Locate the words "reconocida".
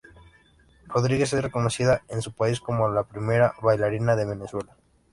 1.43-2.01